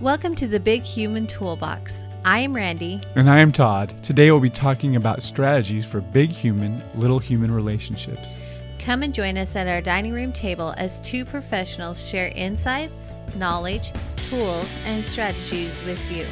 Welcome 0.00 0.36
to 0.36 0.46
the 0.46 0.60
Big 0.60 0.84
Human 0.84 1.26
Toolbox. 1.26 2.04
I 2.24 2.38
am 2.38 2.54
Randy. 2.54 3.00
And 3.16 3.28
I 3.28 3.40
am 3.40 3.50
Todd. 3.50 4.00
Today 4.00 4.30
we'll 4.30 4.38
be 4.38 4.48
talking 4.48 4.94
about 4.94 5.24
strategies 5.24 5.84
for 5.84 6.00
big 6.00 6.30
human, 6.30 6.80
little 6.94 7.18
human 7.18 7.50
relationships. 7.50 8.32
Come 8.78 9.02
and 9.02 9.12
join 9.12 9.36
us 9.36 9.56
at 9.56 9.66
our 9.66 9.80
dining 9.80 10.12
room 10.12 10.32
table 10.32 10.72
as 10.76 11.00
two 11.00 11.24
professionals 11.24 12.08
share 12.08 12.28
insights, 12.28 13.10
knowledge, 13.34 13.92
tools, 14.28 14.68
and 14.84 15.04
strategies 15.04 15.74
with 15.84 16.00
you. 16.12 16.26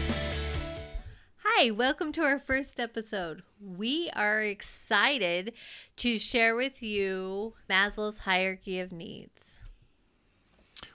Hi, 1.38 1.72
welcome 1.72 2.12
to 2.12 2.22
our 2.22 2.38
first 2.38 2.78
episode. 2.78 3.42
We 3.60 4.10
are 4.14 4.42
excited 4.42 5.54
to 5.96 6.20
share 6.20 6.54
with 6.54 6.84
you 6.84 7.54
Maslow's 7.68 8.20
hierarchy 8.20 8.78
of 8.78 8.92
needs. 8.92 9.58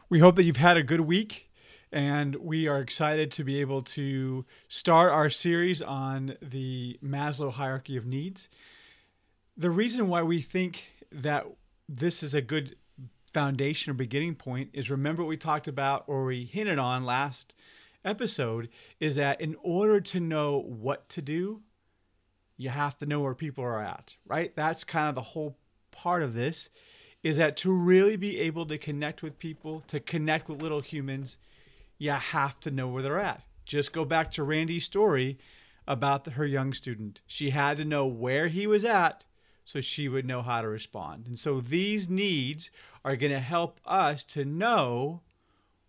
We 0.08 0.20
hope 0.20 0.38
that 0.38 0.46
you've 0.46 0.56
had 0.56 0.78
a 0.78 0.84
good 0.84 1.02
week 1.02 1.50
and 1.92 2.36
we 2.36 2.68
are 2.68 2.80
excited 2.80 3.32
to 3.32 3.44
be 3.44 3.60
able 3.60 3.82
to 3.82 4.46
start 4.68 5.12
our 5.12 5.30
series 5.30 5.82
on 5.82 6.36
the 6.42 6.98
Maslow 7.04 7.52
hierarchy 7.52 7.98
of 7.98 8.06
needs. 8.06 8.50
The 9.58 9.70
reason 9.70 10.08
why 10.08 10.24
we 10.24 10.42
think 10.42 10.88
that 11.12 11.46
this 11.90 12.24
is 12.24 12.34
a 12.34 12.42
good 12.42 12.76
foundation 13.34 13.92
or 13.92 13.94
beginning 13.94 14.36
point 14.36 14.70
is 14.74 14.90
remember 14.90 15.24
what 15.24 15.30
we 15.30 15.38
talked 15.38 15.68
about 15.68 16.04
or 16.08 16.26
we 16.26 16.46
hinted 16.46 16.80
on 16.80 17.06
last 17.06 17.54
episode 18.04 18.70
is 19.00 19.16
that 19.16 19.40
in 19.42 19.56
order 19.62 20.00
to 20.02 20.20
know 20.20 20.60
what 20.60 21.08
to 21.10 21.22
do, 21.22 21.62
you 22.58 22.70
have 22.70 22.98
to 23.00 23.06
know 23.06 23.22
where 23.22 23.34
people 23.34 23.64
are 23.64 23.82
at, 23.82 24.16
right? 24.26 24.56
That's 24.56 24.84
kind 24.84 25.10
of 25.10 25.16
the 25.16 25.22
whole 25.22 25.58
part 25.92 26.24
of 26.24 26.34
this 26.34 26.70
is 27.24 27.38
that 27.38 27.56
to 27.56 27.72
really 27.72 28.16
be 28.16 28.40
able 28.40 28.66
to 28.66 28.78
connect 28.78 29.22
with 29.22 29.38
people, 29.38 29.82
to 29.82 30.00
connect 30.00 30.50
with 30.50 30.62
little 30.62 30.82
humans, 30.82 31.38
you 32.02 32.10
have 32.10 32.60
to 32.60 32.72
know 32.72 32.88
where 32.88 33.04
they're 33.04 33.20
at. 33.20 33.44
Just 33.64 33.94
go 33.94 34.06
back 34.06 34.32
to 34.32 34.44
Randy's 34.44 34.86
story 34.86 35.38
about 35.88 36.24
the, 36.24 36.32
her 36.32 36.48
young 36.48 36.74
student. 36.74 37.22
She 37.28 37.52
had 37.52 37.78
to 37.78 37.86
know 37.86 38.08
where 38.08 38.48
he 38.48 38.66
was 38.66 38.84
at 38.84 39.24
so 39.64 39.82
she 39.82 40.10
would 40.10 40.26
know 40.26 40.42
how 40.42 40.62
to 40.62 40.68
respond. 40.68 41.28
And 41.28 41.38
so 41.38 41.62
these 41.62 42.10
needs 42.10 42.72
are 43.06 43.16
going 43.16 43.32
to 43.32 43.40
help 43.40 43.80
us 43.86 44.24
to 44.26 44.44
know 44.44 45.22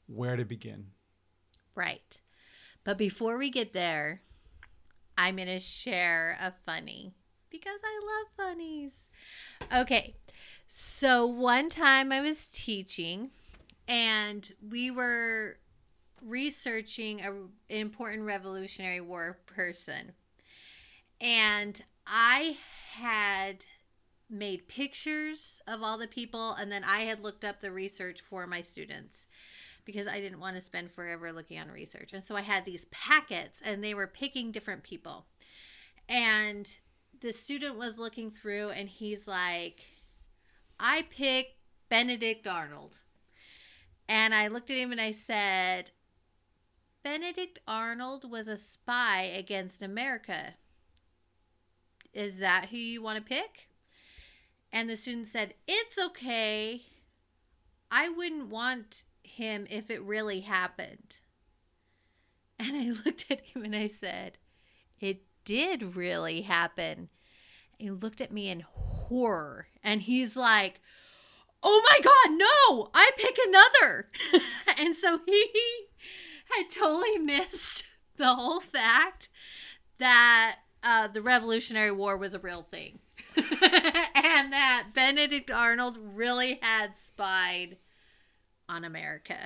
where 0.06 0.36
to 0.36 0.44
begin. 0.44 0.88
Right. 1.74 2.20
But 2.84 2.98
before 2.98 3.38
we 3.38 3.48
get 3.48 3.72
there, 3.72 4.20
I'm 5.16 5.36
going 5.36 5.48
to 5.48 5.60
share 5.60 6.36
a 6.42 6.52
funny 6.66 7.14
because 7.48 7.80
I 7.82 8.00
love 8.04 8.48
funnies. 8.48 9.08
Okay. 9.74 10.16
So 10.66 11.24
one 11.24 11.70
time 11.70 12.12
I 12.12 12.20
was 12.20 12.48
teaching 12.48 13.30
and 13.88 14.52
we 14.70 14.90
were 14.90 15.56
researching 16.24 17.20
a, 17.20 17.32
an 17.32 17.50
important 17.68 18.24
Revolutionary 18.24 19.00
War 19.00 19.38
person. 19.46 20.12
And 21.20 21.80
I 22.06 22.56
had 22.94 23.66
made 24.28 24.68
pictures 24.68 25.60
of 25.66 25.82
all 25.82 25.98
the 25.98 26.08
people, 26.08 26.52
and 26.52 26.72
then 26.72 26.84
I 26.84 27.00
had 27.00 27.22
looked 27.22 27.44
up 27.44 27.60
the 27.60 27.70
research 27.70 28.20
for 28.20 28.46
my 28.46 28.62
students 28.62 29.26
because 29.84 30.06
I 30.06 30.20
didn't 30.20 30.40
want 30.40 30.56
to 30.56 30.62
spend 30.62 30.92
forever 30.92 31.32
looking 31.32 31.58
on 31.58 31.68
research. 31.68 32.12
And 32.12 32.24
so 32.24 32.36
I 32.36 32.42
had 32.42 32.64
these 32.64 32.86
packets, 32.86 33.60
and 33.64 33.82
they 33.82 33.94
were 33.94 34.06
picking 34.06 34.52
different 34.52 34.84
people. 34.84 35.26
And 36.08 36.70
the 37.20 37.32
student 37.32 37.76
was 37.76 37.98
looking 37.98 38.30
through, 38.30 38.70
and 38.70 38.88
he's 38.88 39.26
like, 39.26 39.80
I 40.78 41.06
picked 41.10 41.56
Benedict 41.88 42.46
Arnold. 42.46 42.94
And 44.08 44.34
I 44.34 44.48
looked 44.48 44.70
at 44.70 44.76
him 44.76 44.92
and 44.92 45.00
I 45.00 45.12
said, 45.12 45.90
Benedict 47.02 47.58
Arnold 47.66 48.30
was 48.30 48.46
a 48.46 48.58
spy 48.58 49.22
against 49.22 49.82
America. 49.82 50.54
Is 52.12 52.38
that 52.38 52.66
who 52.70 52.76
you 52.76 53.02
want 53.02 53.18
to 53.18 53.34
pick? 53.34 53.68
And 54.72 54.88
the 54.88 54.96
student 54.96 55.26
said, 55.26 55.54
It's 55.66 55.98
okay. 55.98 56.82
I 57.90 58.08
wouldn't 58.08 58.48
want 58.48 59.04
him 59.22 59.66
if 59.68 59.90
it 59.90 60.02
really 60.02 60.40
happened. 60.40 61.18
And 62.58 62.76
I 62.76 62.90
looked 63.04 63.26
at 63.30 63.40
him 63.40 63.64
and 63.64 63.74
I 63.74 63.88
said, 63.88 64.38
It 65.00 65.22
did 65.44 65.96
really 65.96 66.42
happen. 66.42 67.08
he 67.78 67.90
looked 67.90 68.20
at 68.20 68.32
me 68.32 68.48
in 68.48 68.64
horror 68.66 69.66
and 69.82 70.02
he's 70.02 70.36
like, 70.36 70.80
Oh 71.64 71.82
my 71.90 72.00
God, 72.00 72.36
no, 72.36 72.90
I 72.94 73.10
pick 73.16 73.38
another. 73.46 74.08
and 74.78 74.96
so 74.96 75.20
he 75.26 75.50
I 76.52 76.64
totally 76.70 77.18
missed 77.24 77.84
the 78.16 78.34
whole 78.34 78.60
fact 78.60 79.28
that 79.98 80.56
uh, 80.82 81.08
the 81.08 81.22
Revolutionary 81.22 81.92
War 81.92 82.16
was 82.16 82.34
a 82.34 82.38
real 82.38 82.66
thing. 82.70 82.98
and 83.36 84.52
that 84.52 84.88
Benedict 84.94 85.50
Arnold 85.50 85.96
really 85.98 86.58
had 86.62 86.96
spied 86.96 87.76
on 88.68 88.84
America. 88.84 89.38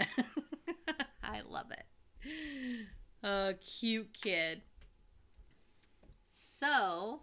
I 1.22 1.42
love 1.48 1.66
it. 1.70 2.86
Oh, 3.22 3.54
cute 3.60 4.16
kid. 4.20 4.62
So, 6.58 7.20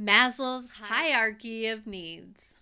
Maslow's 0.00 0.70
hierarchy 0.70 1.66
of 1.66 1.86
needs. 1.86 2.56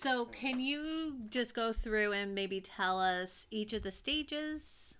So, 0.00 0.26
can 0.26 0.60
you 0.60 1.14
just 1.28 1.56
go 1.56 1.72
through 1.72 2.12
and 2.12 2.32
maybe 2.32 2.60
tell 2.60 3.00
us 3.00 3.48
each 3.50 3.72
of 3.72 3.82
the 3.82 3.90
stages? 3.90 4.94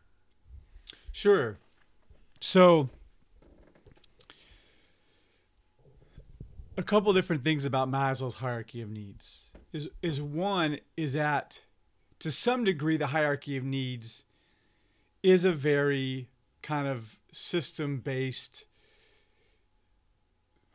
Sure. 1.12 1.56
So, 2.41 2.91
a 6.76 6.82
couple 6.82 7.12
different 7.12 7.44
things 7.44 7.64
about 7.64 7.88
Maslow's 7.88 8.34
hierarchy 8.34 8.82
of 8.82 8.91
needs 8.91 9.50
is 9.72 9.88
is 10.03 10.20
one 10.20 10.81
is 10.97 11.12
that 11.12 11.60
to 12.19 12.32
some 12.32 12.65
degree 12.65 12.97
the 12.97 13.06
hierarchy 13.09 13.56
of 13.56 13.62
needs 13.62 14.25
is 15.22 15.44
a 15.44 15.53
very 15.53 16.28
kind 16.60 16.88
of 16.88 17.20
system 17.30 18.00
based 18.00 18.65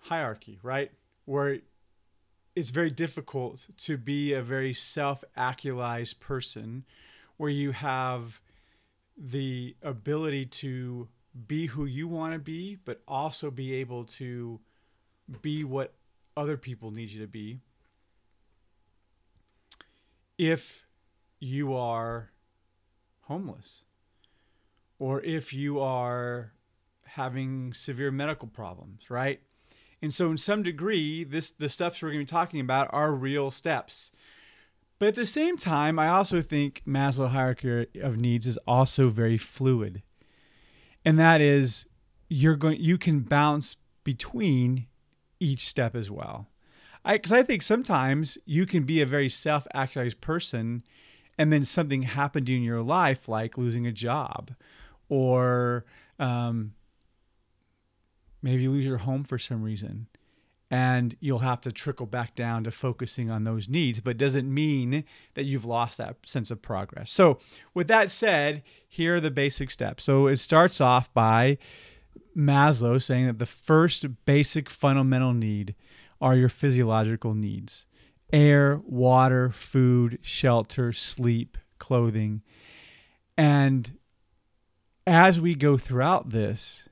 hierarchy, 0.03 0.59
right? 0.63 0.91
Where 1.25 1.59
it's 2.55 2.69
very 2.69 2.91
difficult 2.91 3.67
to 3.77 3.97
be 3.97 4.33
a 4.33 4.41
very 4.41 4.73
self 4.73 5.23
actualized 5.35 6.19
person 6.19 6.85
where 7.37 7.49
you 7.49 7.71
have 7.71 8.39
the 9.17 9.75
ability 9.81 10.45
to 10.45 11.07
be 11.47 11.67
who 11.67 11.85
you 11.85 12.07
want 12.07 12.33
to 12.33 12.39
be, 12.39 12.77
but 12.85 13.01
also 13.07 13.49
be 13.49 13.73
able 13.73 14.03
to 14.03 14.59
be 15.41 15.63
what 15.63 15.93
other 16.37 16.57
people 16.57 16.91
need 16.91 17.09
you 17.09 17.21
to 17.21 17.27
be. 17.27 17.59
If 20.37 20.85
you 21.39 21.73
are 21.73 22.31
homeless, 23.21 23.83
or 24.99 25.21
if 25.21 25.53
you 25.53 25.79
are 25.79 26.53
having 27.05 27.73
severe 27.73 28.11
medical 28.11 28.47
problems, 28.47 29.09
right? 29.09 29.41
And 30.03 30.13
so, 30.13 30.29
in 30.29 30.37
some 30.37 30.63
degree, 30.63 31.23
this 31.23 31.49
the 31.51 31.69
steps 31.69 32.01
we're 32.01 32.09
going 32.09 32.25
to 32.25 32.29
be 32.29 32.37
talking 32.37 32.59
about 32.59 32.89
are 32.91 33.13
real 33.13 33.49
steps. 33.49 34.11
But 34.99 35.07
at 35.07 35.15
the 35.15 35.25
same 35.25 35.57
time, 35.57 35.97
I 35.97 36.09
also 36.09 36.41
think 36.41 36.81
Maslow 36.85 37.29
hierarchy 37.29 37.87
of 38.01 38.17
needs 38.17 38.45
is 38.45 38.57
also 38.67 39.07
very 39.07 39.37
fluid, 39.37 40.03
and 41.05 41.17
that 41.19 41.39
is 41.39 41.87
you're 42.27 42.57
going 42.57 42.81
you 42.81 42.97
can 42.97 43.21
bounce 43.21 43.77
between 44.03 44.87
each 45.39 45.65
step 45.65 45.95
as 45.95 46.11
well. 46.11 46.47
I 47.05 47.15
because 47.15 47.31
I 47.31 47.41
think 47.41 47.61
sometimes 47.61 48.37
you 48.45 48.65
can 48.65 48.83
be 48.83 49.01
a 49.01 49.05
very 49.05 49.29
self-actualized 49.29 50.19
person, 50.19 50.83
and 51.37 51.53
then 51.53 51.63
something 51.63 52.01
happened 52.01 52.49
in 52.49 52.61
your 52.61 52.81
life, 52.81 53.29
like 53.29 53.57
losing 53.57 53.87
a 53.87 53.93
job, 53.93 54.51
or 55.07 55.85
um, 56.19 56.73
maybe 58.43 58.63
you 58.63 58.71
lose 58.71 58.85
your 58.85 58.97
home 58.97 59.23
for 59.23 59.39
some 59.39 59.63
reason 59.63 60.07
and 60.69 61.15
you'll 61.19 61.39
have 61.39 61.61
to 61.61 61.71
trickle 61.71 62.05
back 62.05 62.35
down 62.35 62.63
to 62.63 62.71
focusing 62.71 63.29
on 63.29 63.43
those 63.43 63.69
needs 63.69 63.99
but 64.01 64.17
doesn't 64.17 64.53
mean 64.53 65.03
that 65.33 65.45
you've 65.45 65.65
lost 65.65 65.97
that 65.97 66.17
sense 66.25 66.51
of 66.51 66.61
progress. 66.61 67.11
So 67.11 67.39
with 67.73 67.87
that 67.87 68.11
said 68.11 68.63
here 68.87 69.15
are 69.15 69.19
the 69.19 69.31
basic 69.31 69.71
steps. 69.71 70.03
So 70.03 70.27
it 70.27 70.37
starts 70.37 70.81
off 70.81 71.13
by 71.13 71.57
maslow 72.37 73.01
saying 73.01 73.27
that 73.27 73.39
the 73.39 73.45
first 73.45 74.25
basic 74.25 74.69
fundamental 74.69 75.33
need 75.33 75.75
are 76.19 76.35
your 76.35 76.49
physiological 76.49 77.33
needs 77.33 77.87
air 78.31 78.81
water 78.83 79.51
food 79.51 80.17
shelter 80.21 80.91
sleep 80.91 81.57
clothing. 81.77 82.41
And 83.37 83.97
as 85.05 85.39
we 85.39 85.53
go 85.53 85.77
throughout 85.77 86.31
this 86.31 86.89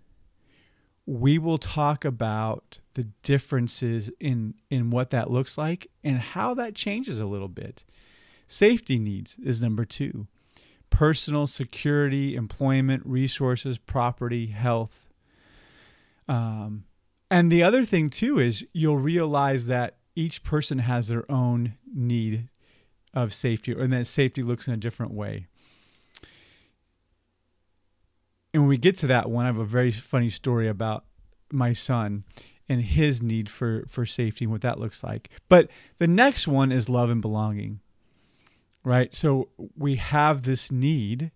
we 1.05 1.37
will 1.37 1.57
talk 1.57 2.05
about 2.05 2.79
the 2.93 3.05
differences 3.23 4.11
in 4.19 4.53
in 4.69 4.89
what 4.91 5.09
that 5.09 5.31
looks 5.31 5.57
like 5.57 5.87
and 6.03 6.19
how 6.19 6.53
that 6.53 6.75
changes 6.75 7.19
a 7.19 7.25
little 7.25 7.47
bit. 7.47 7.83
Safety 8.47 8.99
needs 8.99 9.37
is 9.43 9.61
number 9.61 9.85
2. 9.85 10.27
personal 10.89 11.47
security, 11.47 12.35
employment, 12.35 13.01
resources, 13.05 13.77
property, 13.77 14.47
health. 14.47 15.09
Um, 16.27 16.83
and 17.29 17.51
the 17.51 17.63
other 17.63 17.85
thing 17.85 18.09
too 18.09 18.39
is 18.39 18.65
you'll 18.73 18.97
realize 18.97 19.67
that 19.67 19.97
each 20.15 20.43
person 20.43 20.79
has 20.79 21.07
their 21.07 21.29
own 21.31 21.75
need 21.93 22.49
of 23.13 23.33
safety, 23.33 23.71
and 23.71 23.91
that 23.93 24.07
safety 24.07 24.43
looks 24.43 24.67
in 24.67 24.73
a 24.73 24.77
different 24.77 25.13
way. 25.13 25.47
And 28.53 28.63
when 28.63 28.69
we 28.69 28.77
get 28.77 28.97
to 28.97 29.07
that 29.07 29.29
one, 29.29 29.45
I 29.45 29.47
have 29.47 29.57
a 29.57 29.65
very 29.65 29.91
funny 29.91 30.29
story 30.29 30.67
about 30.67 31.05
my 31.51 31.73
son 31.73 32.23
and 32.67 32.81
his 32.81 33.21
need 33.21 33.49
for 33.49 33.83
for 33.87 34.05
safety 34.05 34.45
and 34.45 34.51
what 34.51 34.61
that 34.61 34.79
looks 34.79 35.03
like. 35.03 35.29
But 35.49 35.69
the 35.97 36.07
next 36.07 36.47
one 36.47 36.71
is 36.71 36.89
love 36.89 37.09
and 37.09 37.21
belonging. 37.21 37.79
Right? 38.83 39.13
So 39.13 39.49
we 39.77 39.97
have 39.97 40.41
this 40.41 40.71
need 40.71 41.31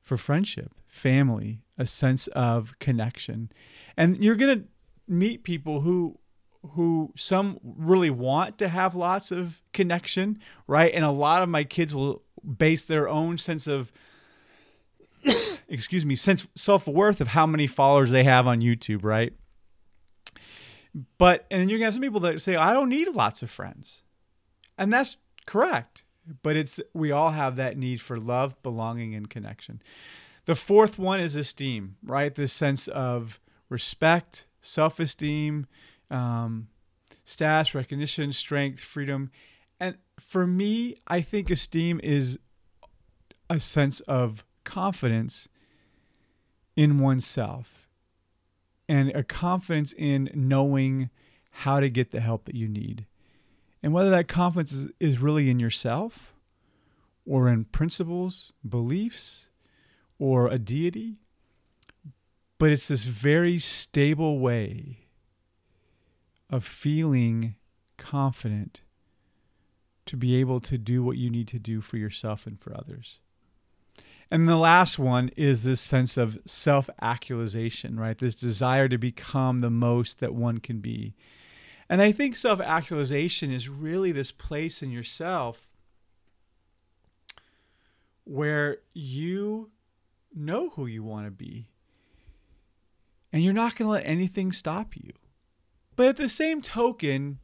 for 0.00 0.16
friendship, 0.16 0.72
family, 0.86 1.60
a 1.76 1.86
sense 1.86 2.26
of 2.28 2.78
connection. 2.78 3.50
And 3.96 4.22
you're 4.22 4.34
going 4.34 4.60
to 4.60 4.64
meet 5.06 5.44
people 5.44 5.80
who 5.80 6.18
who 6.70 7.12
some 7.16 7.58
really 7.62 8.10
want 8.10 8.58
to 8.58 8.68
have 8.68 8.94
lots 8.94 9.30
of 9.30 9.62
connection, 9.72 10.38
right? 10.66 10.92
And 10.94 11.04
a 11.04 11.10
lot 11.10 11.42
of 11.42 11.48
my 11.48 11.64
kids 11.64 11.94
will 11.94 12.22
base 12.56 12.86
their 12.86 13.08
own 13.08 13.38
sense 13.38 13.66
of 13.66 13.92
excuse 15.68 16.04
me, 16.04 16.14
sense 16.16 16.46
self-worth 16.54 17.20
of 17.20 17.28
how 17.28 17.46
many 17.46 17.66
followers 17.66 18.10
they 18.10 18.24
have 18.24 18.46
on 18.46 18.60
YouTube, 18.60 19.04
right? 19.04 19.32
But 21.18 21.46
and 21.50 21.70
you're 21.70 21.78
gonna 21.78 21.86
have 21.86 21.94
some 21.94 22.02
people 22.02 22.20
that 22.20 22.40
say, 22.40 22.56
I 22.56 22.72
don't 22.72 22.88
need 22.88 23.08
lots 23.08 23.42
of 23.42 23.50
friends. 23.50 24.02
And 24.78 24.92
that's 24.92 25.16
correct. 25.46 26.04
But 26.42 26.56
it's 26.56 26.80
we 26.94 27.12
all 27.12 27.30
have 27.30 27.56
that 27.56 27.76
need 27.76 28.00
for 28.00 28.18
love, 28.18 28.60
belonging, 28.62 29.14
and 29.14 29.28
connection. 29.28 29.82
The 30.46 30.54
fourth 30.54 30.98
one 30.98 31.20
is 31.20 31.36
esteem, 31.36 31.96
right? 32.04 32.34
This 32.34 32.52
sense 32.52 32.88
of 32.88 33.40
respect, 33.68 34.44
self-esteem, 34.60 35.66
um, 36.10 36.68
status, 37.24 37.74
recognition, 37.74 38.32
strength, 38.32 38.80
freedom. 38.80 39.30
And 39.80 39.96
for 40.20 40.46
me, 40.46 40.96
I 41.06 41.20
think 41.20 41.50
esteem 41.50 42.00
is 42.02 42.38
a 43.50 43.58
sense 43.60 44.00
of 44.00 44.44
confidence 44.64 45.48
in 46.76 46.98
oneself 46.98 47.88
and 48.88 49.10
a 49.10 49.22
confidence 49.22 49.92
in 49.96 50.30
knowing 50.34 51.10
how 51.50 51.80
to 51.80 51.88
get 51.88 52.10
the 52.10 52.20
help 52.20 52.44
that 52.44 52.54
you 52.54 52.68
need. 52.68 53.06
And 53.82 53.92
whether 53.92 54.10
that 54.10 54.28
confidence 54.28 54.88
is, 54.98 55.18
really 55.18 55.50
in 55.50 55.60
yourself 55.60 56.34
or 57.26 57.48
in 57.48 57.64
principles, 57.66 58.52
beliefs, 58.66 59.48
or 60.18 60.48
a 60.48 60.58
deity, 60.58 61.16
but 62.58 62.70
it's 62.70 62.88
this 62.88 63.04
very 63.04 63.58
stable 63.58 64.38
way 64.38 65.00
of 66.50 66.64
feeling 66.64 67.56
confident 67.96 68.82
to 70.06 70.16
be 70.16 70.36
able 70.36 70.60
to 70.60 70.78
do 70.78 71.02
what 71.02 71.16
you 71.16 71.30
need 71.30 71.48
to 71.48 71.58
do 71.58 71.80
for 71.80 71.96
yourself 71.96 72.46
and 72.46 72.60
for 72.60 72.76
others. 72.76 73.20
And 74.30 74.48
the 74.48 74.56
last 74.56 74.98
one 74.98 75.30
is 75.36 75.64
this 75.64 75.80
sense 75.80 76.16
of 76.16 76.38
self 76.46 76.88
actualization, 77.00 77.98
right? 77.98 78.16
This 78.16 78.34
desire 78.34 78.88
to 78.88 78.98
become 78.98 79.60
the 79.60 79.70
most 79.70 80.20
that 80.20 80.34
one 80.34 80.58
can 80.58 80.80
be. 80.80 81.14
And 81.88 82.00
I 82.00 82.12
think 82.12 82.36
self 82.36 82.60
actualization 82.60 83.52
is 83.52 83.68
really 83.68 84.12
this 84.12 84.32
place 84.32 84.82
in 84.82 84.90
yourself 84.90 85.68
where 88.24 88.78
you 88.94 89.70
know 90.34 90.70
who 90.70 90.86
you 90.86 91.02
want 91.02 91.26
to 91.26 91.30
be. 91.30 91.68
And 93.32 93.42
you're 93.42 93.52
not 93.52 93.76
going 93.76 93.86
to 93.86 93.92
let 93.92 94.06
anything 94.06 94.52
stop 94.52 94.96
you. 94.96 95.12
But 95.96 96.06
at 96.06 96.16
the 96.16 96.28
same 96.28 96.62
token, 96.62 97.38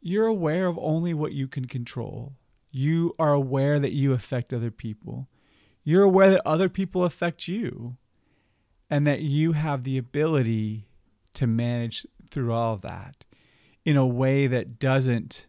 you're 0.00 0.26
aware 0.26 0.66
of 0.66 0.78
only 0.78 1.14
what 1.14 1.32
you 1.32 1.46
can 1.46 1.66
control. 1.66 2.34
You 2.70 3.14
are 3.18 3.32
aware 3.32 3.78
that 3.78 3.92
you 3.92 4.12
affect 4.12 4.52
other 4.52 4.70
people. 4.70 5.28
You're 5.84 6.02
aware 6.02 6.30
that 6.30 6.42
other 6.46 6.68
people 6.68 7.04
affect 7.04 7.46
you 7.46 7.96
and 8.90 9.06
that 9.06 9.20
you 9.20 9.52
have 9.52 9.84
the 9.84 9.98
ability 9.98 10.88
to 11.34 11.46
manage 11.46 12.06
through 12.30 12.52
all 12.52 12.74
of 12.74 12.80
that 12.82 13.24
in 13.84 13.96
a 13.96 14.06
way 14.06 14.46
that 14.46 14.78
doesn't 14.78 15.46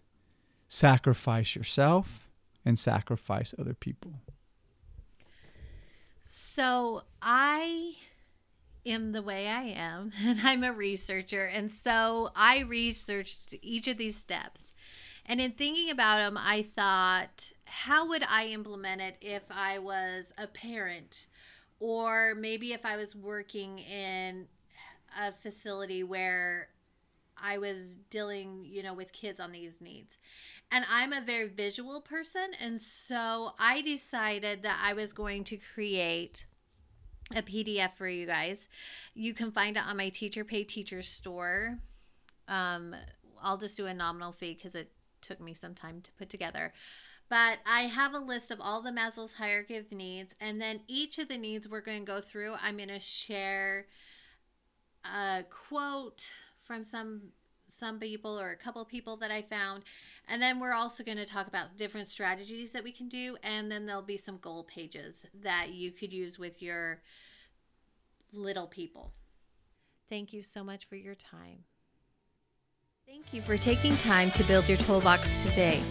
sacrifice 0.68 1.56
yourself 1.56 2.30
and 2.66 2.78
sacrifice 2.78 3.56
other 3.58 3.74
people. 3.74 4.14
So 6.22 7.04
I 7.22 7.94
am 8.86 9.12
the 9.12 9.22
way 9.22 9.48
I 9.48 9.64
am, 9.64 10.12
and 10.24 10.40
I'm 10.44 10.64
a 10.64 10.74
researcher. 10.74 11.46
And 11.46 11.72
so 11.72 12.32
I 12.36 12.60
researched 12.60 13.56
each 13.62 13.88
of 13.88 13.98
these 13.98 14.18
steps. 14.18 14.72
And 15.26 15.42
in 15.42 15.52
thinking 15.52 15.90
about 15.90 16.18
them, 16.18 16.38
I 16.38 16.62
thought, 16.62 17.52
how 17.66 18.08
would 18.08 18.24
I 18.24 18.48
implement 18.48 19.02
it 19.02 19.18
if 19.22 19.44
I 19.50 19.80
was 19.80 20.34
a 20.38 20.48
parent? 20.48 21.28
Or 21.80 22.36
maybe 22.36 22.74
if 22.74 22.86
I 22.86 22.96
was 22.96 23.16
working 23.16 23.80
in 23.80 24.48
a 25.20 25.32
facility 25.32 26.04
where 26.04 26.70
I 27.38 27.58
was 27.58 27.96
dealing, 28.10 28.66
you 28.66 28.82
know, 28.82 28.94
with 28.94 29.12
kids 29.12 29.40
on 29.40 29.52
these 29.52 29.74
needs. 29.82 30.18
And 30.72 30.86
I'm 30.90 31.14
a 31.14 31.22
very 31.22 31.48
visual 31.48 32.02
person. 32.02 32.52
And 32.60 32.82
so 32.82 33.52
I 33.60 33.82
decided 33.82 34.64
that 34.64 34.82
I 34.84 34.94
was 34.94 35.14
going 35.14 35.44
to 35.46 35.58
create 35.58 36.46
a 37.36 37.42
PDF 37.42 37.94
for 37.96 38.08
you 38.08 38.26
guys. 38.26 38.68
You 39.14 39.34
can 39.34 39.52
find 39.52 39.78
it 39.78 39.84
on 39.86 39.98
my 39.98 40.10
Teacher 40.10 40.44
Pay 40.44 40.64
Teacher 40.64 41.02
store. 41.02 41.80
Um, 42.48 42.96
I'll 43.42 43.58
just 43.58 43.78
do 43.78 43.86
a 43.86 43.94
nominal 43.94 44.32
fee 44.32 44.54
because 44.54 44.76
it 44.76 44.92
took 45.22 45.40
me 45.40 45.54
some 45.54 45.76
time 45.76 46.02
to 46.02 46.12
put 46.14 46.30
together. 46.30 46.74
But 47.28 47.60
I 47.66 47.82
have 47.82 48.14
a 48.14 48.20
list 48.20 48.52
of 48.52 48.62
all 48.62 48.82
the 48.82 48.92
Maslow's 48.92 49.34
hierarchy 49.34 49.78
of 49.78 49.92
needs, 49.92 50.36
and 50.40 50.62
then 50.62 50.82
each 50.88 51.18
of 51.18 51.28
the 51.28 51.38
needs 51.38 51.68
we're 51.68 51.82
going 51.82 52.06
to 52.06 52.12
go 52.12 52.22
through. 52.22 52.56
I'm 52.62 52.78
going 52.78 52.90
to 52.90 53.00
share 53.00 53.88
a 55.04 55.44
quote 55.50 56.26
from 56.64 56.84
some 56.84 57.22
some 57.76 58.00
people 58.00 58.40
or 58.40 58.52
a 58.52 58.56
couple 58.56 58.84
people 58.86 59.18
that 59.18 59.32
I 59.32 59.42
found. 59.42 59.84
And 60.28 60.42
then 60.42 60.60
we're 60.60 60.74
also 60.74 61.04
going 61.04 61.18
to 61.18 61.26
talk 61.26 61.48
about 61.48 61.78
different 61.78 62.08
strategies 62.08 62.72
that 62.72 62.84
we 62.84 62.92
can 62.92 63.10
do. 63.10 63.38
And 63.44 63.70
then 63.70 63.86
there'll 63.86 64.02
be 64.02 64.18
some 64.18 64.38
goal 64.38 64.64
pages 64.64 65.26
that 65.44 65.74
you 65.74 65.92
could 65.92 66.14
use 66.14 66.40
with 66.40 66.62
your 66.62 67.02
little 68.32 68.68
people. 68.68 69.12
Thank 70.10 70.34
you 70.34 70.42
so 70.42 70.64
much 70.64 70.86
for 70.86 70.96
your 70.96 71.16
time. 71.16 71.66
Thank 73.06 73.34
you 73.34 73.42
for 73.42 73.58
taking 73.58 73.98
time 73.98 74.32
to 74.32 74.44
build 74.46 74.68
your 74.68 74.78
toolbox 74.80 75.44
today. 75.44 75.84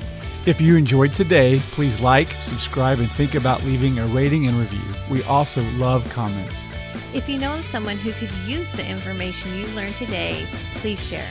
If 0.46 0.60
you 0.60 0.76
enjoyed 0.76 1.14
today, 1.14 1.58
please 1.70 2.02
like, 2.02 2.30
subscribe, 2.38 2.98
and 2.98 3.10
think 3.12 3.34
about 3.34 3.64
leaving 3.64 3.98
a 3.98 4.06
rating 4.08 4.46
and 4.46 4.58
review. 4.58 4.82
We 5.10 5.22
also 5.22 5.62
love 5.72 6.06
comments. 6.10 6.66
If 7.14 7.30
you 7.30 7.38
know 7.38 7.54
of 7.54 7.64
someone 7.64 7.96
who 7.96 8.12
could 8.12 8.30
use 8.46 8.70
the 8.72 8.86
information 8.86 9.56
you 9.56 9.66
learned 9.68 9.96
today, 9.96 10.46
please 10.74 11.02
share. 11.02 11.26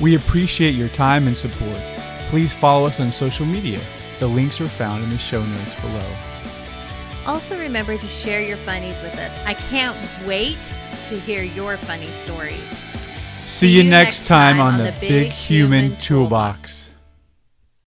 We 0.00 0.14
appreciate 0.14 0.76
your 0.76 0.90
time 0.90 1.26
and 1.26 1.36
support. 1.36 1.80
Please 2.28 2.54
follow 2.54 2.86
us 2.86 3.00
on 3.00 3.10
social 3.10 3.46
media. 3.46 3.80
The 4.20 4.28
links 4.28 4.60
are 4.60 4.68
found 4.68 5.02
in 5.02 5.10
the 5.10 5.18
show 5.18 5.44
notes 5.44 5.80
below. 5.80 6.14
Also, 7.26 7.58
remember 7.58 7.98
to 7.98 8.06
share 8.06 8.42
your 8.42 8.58
funnies 8.58 9.02
with 9.02 9.18
us. 9.18 9.36
I 9.44 9.54
can't 9.54 9.98
wait 10.24 10.58
to 11.08 11.18
hear 11.18 11.42
your 11.42 11.76
funny 11.78 12.10
stories. 12.12 12.72
See, 13.44 13.76
you, 13.76 13.82
next 13.82 14.24
time, 14.24 14.60
on 14.60 14.78
the 14.78 14.94
Big 15.00 15.32
Human 15.32 15.96
Toolbox. 15.96 16.89